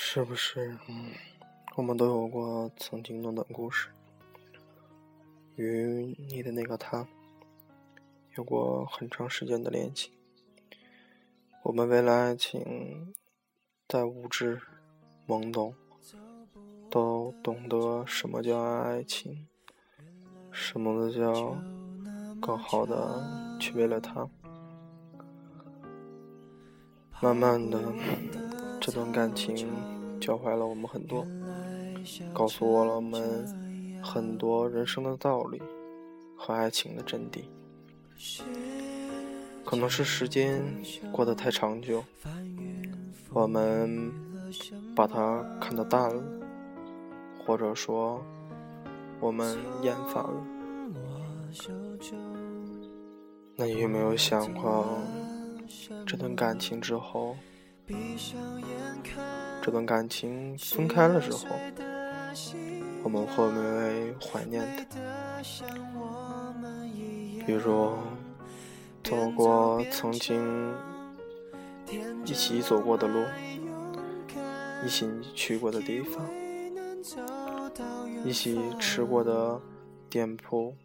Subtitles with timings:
[0.00, 0.78] 是不是？
[0.88, 1.10] 嗯，
[1.74, 3.88] 我们都有过曾经的暖故事，
[5.56, 7.04] 与你的那个他
[8.36, 10.12] 有过很长时间的恋情。
[11.64, 13.12] 我们为了爱情，
[13.88, 14.62] 在无知、
[15.26, 15.74] 懵懂，
[16.88, 19.48] 都懂得什么叫爱情，
[20.52, 21.56] 什么的叫
[22.40, 24.28] 更好的去为了他。
[27.20, 27.82] 慢慢的。
[28.80, 29.68] 这段感情
[30.20, 31.26] 教会了我们很多，
[32.32, 33.46] 告诉我了我们
[34.02, 35.60] 很多人生的道理
[36.36, 37.42] 和爱情的真谛。
[39.64, 40.62] 可能是时间
[41.12, 42.02] 过得太长久，
[43.30, 44.10] 我们
[44.94, 46.22] 把它看得淡了，
[47.44, 48.22] 或者说
[49.20, 50.44] 我们厌烦了。
[53.56, 54.98] 那你有没有想过，
[56.06, 57.36] 这段感情之后？
[59.62, 61.46] 这段感情分开了之后，
[63.02, 64.84] 我们会不会怀念他？
[67.46, 67.94] 比如
[69.02, 70.74] 走过曾经
[72.24, 73.24] 一起走过的路，
[74.84, 76.28] 一起去过的地方，
[78.24, 79.58] 一起吃过的
[80.10, 80.76] 店铺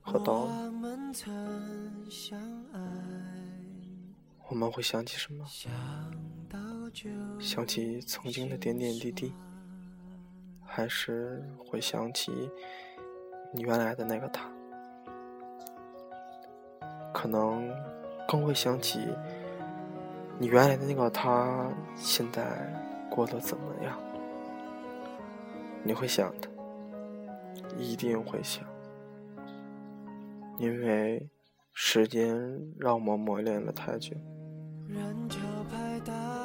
[0.00, 0.50] 和道路，
[4.50, 5.46] 我们会想起什么？
[7.38, 9.32] 想起曾经的点点滴滴，
[10.66, 12.50] 还是会想起
[13.54, 14.50] 你原来的那个他，
[17.14, 17.72] 可能
[18.26, 18.98] 更会想起
[20.36, 22.74] 你原来的那个他现在
[23.08, 23.96] 过得怎么样？
[25.84, 26.48] 你会想的，
[27.78, 28.64] 一定会想，
[30.58, 31.30] 因为
[31.72, 32.36] 时间
[32.80, 34.16] 让我们磨练了太久。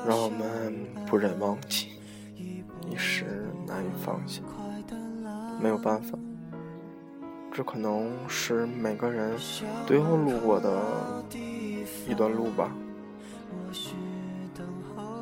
[0.08, 1.90] 让我们不忍忘记，
[2.88, 4.42] 一时难以放下。
[5.62, 6.18] 没有办法，
[7.52, 9.36] 这可能是每个人
[9.88, 11.24] 最后路过的
[12.08, 12.72] 一段路吧。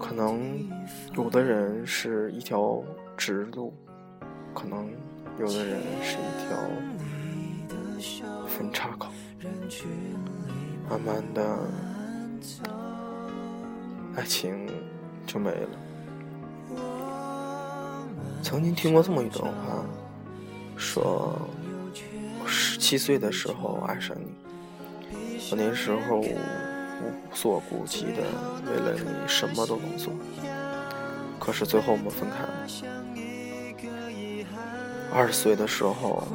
[0.01, 0.67] 可能
[1.15, 2.83] 有的人是一条
[3.15, 3.73] 直路，
[4.53, 4.89] 可能
[5.39, 6.57] 有的人是一条
[8.47, 9.09] 分岔口。
[10.89, 12.82] 慢慢的。
[14.15, 14.67] 爱情
[15.25, 15.69] 就没了。
[18.43, 19.83] 曾经听过这么一段话，
[20.77, 21.39] 说
[22.41, 24.27] 我十七岁的时候爱上你，
[25.49, 26.35] 我那时候无
[27.33, 28.23] 所顾忌的
[28.65, 30.13] 为了你什么都能做。
[31.39, 32.49] 可是最后我们分开了。
[35.11, 36.27] 二十岁的时候，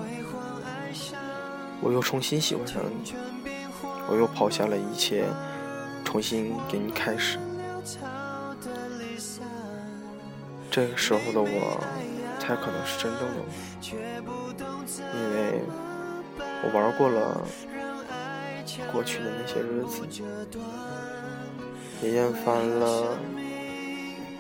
[1.81, 3.13] 我又重新喜欢上你，
[4.09, 5.25] 我又抛下了一切，
[6.05, 7.39] 重新给你开始。
[10.71, 11.83] 这个时候的我，
[12.39, 13.45] 才可能是真正的我，
[15.15, 15.63] 因为
[16.63, 17.43] 我玩过了
[18.93, 20.03] 过去的那些日子，
[22.03, 23.17] 也厌烦了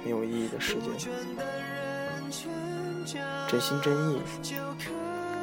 [0.04, 1.08] 没有意义的世界，
[3.48, 4.20] 真心真意，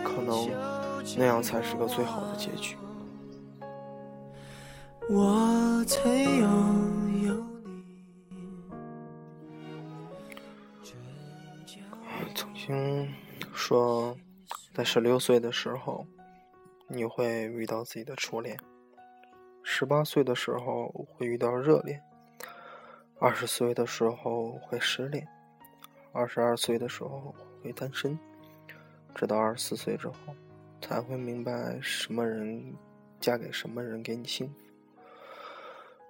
[0.03, 0.49] 可能
[1.17, 2.77] 那样才是个最好的结局。
[5.09, 7.04] 我曾有。
[12.65, 13.13] 听
[13.53, 14.17] 说，
[14.73, 16.03] 在十六岁的时候，
[16.87, 18.57] 你会遇到自己的初恋；
[19.61, 21.99] 十八岁的时候会遇到热恋；
[23.19, 25.23] 二十岁的时候会失恋；
[26.11, 28.17] 二十二岁的时候会单身；
[29.13, 30.15] 直到二十四岁之后，
[30.81, 32.75] 才会明白什么人
[33.19, 34.55] 嫁给什么人给你幸福。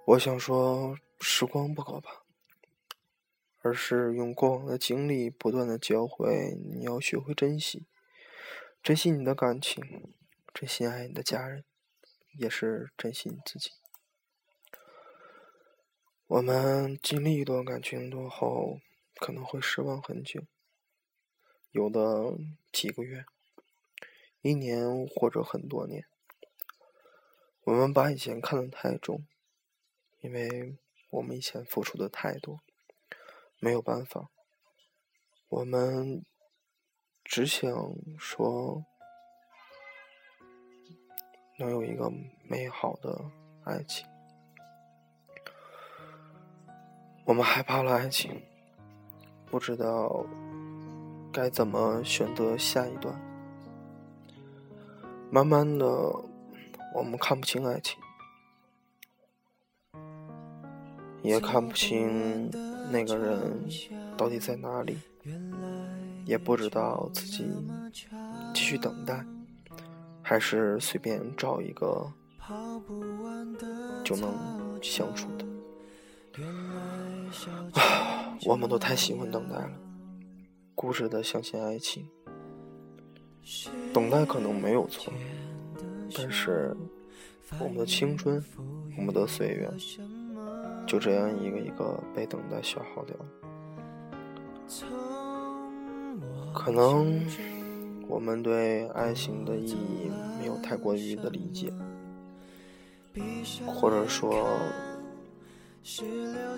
[0.06, 2.25] 我想说，时光不可怕。
[3.66, 7.84] 而是用过往的经历不断的教会你要学会珍惜，
[8.80, 10.14] 珍惜你的感情，
[10.54, 11.64] 珍惜爱你的家人，
[12.38, 13.72] 也是珍惜你自己。
[16.28, 18.78] 我们经历一段感情多后，
[19.16, 20.44] 可能会失望很久，
[21.72, 22.38] 有的
[22.70, 23.24] 几个月、
[24.42, 26.06] 一年或者很多年。
[27.64, 29.26] 我们把以前看得太重，
[30.20, 30.78] 因为
[31.10, 32.60] 我们以前付出的太多。
[33.58, 34.28] 没有办法，
[35.48, 36.22] 我们
[37.24, 37.68] 只想
[38.18, 38.84] 说
[41.58, 42.12] 能有一个
[42.44, 43.30] 美好的
[43.64, 44.06] 爱情。
[47.24, 48.42] 我们害怕了爱情，
[49.46, 50.24] 不知道
[51.32, 53.18] 该怎么选择下一段。
[55.28, 55.86] 慢慢的，
[56.94, 57.98] 我们看不清爱情，
[61.22, 62.75] 也看不清。
[62.90, 63.68] 那个人
[64.16, 64.96] 到底在哪里，
[66.24, 67.44] 也不知道自己
[68.54, 69.24] 继续等待，
[70.22, 72.10] 还是随便找一个
[74.04, 74.32] 就能
[74.82, 75.44] 相处的。
[78.46, 79.72] 我们都太喜欢等待了，
[80.74, 82.06] 固执的相信爱情。
[83.92, 85.12] 等待可能没有错，
[86.14, 86.76] 但是
[87.60, 88.42] 我们的青春，
[88.98, 89.70] 我们的岁月，
[90.86, 93.26] 就这样一个一个被等待消耗掉了。
[96.54, 97.26] 可能
[98.08, 100.10] 我们对爱情的意义
[100.40, 101.72] 没有太过于的理解，
[103.66, 104.58] 或者说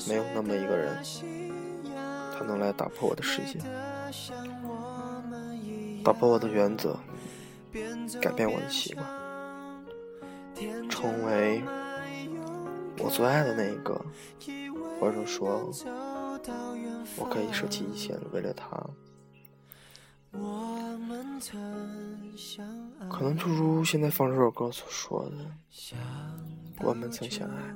[0.09, 1.03] 没有那么一个人，
[2.37, 3.59] 他能来打破我的世界。
[6.05, 6.97] 打破我的原则，
[8.23, 9.05] 改变我的习惯，
[10.89, 11.63] 成为
[12.99, 14.01] 我最爱的那一个，
[15.01, 15.71] 或者说，
[17.17, 18.67] 我可以舍弃一切为了他。
[23.09, 25.37] 可能就如现在放这首歌所说的，
[26.81, 27.75] 我们曾相爱，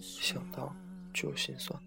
[0.00, 0.74] 想到
[1.12, 1.78] 就心酸。